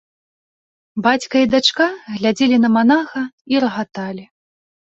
[1.07, 3.23] Бацька і дачка глядзелі на манаха
[3.55, 4.25] і рагаталі.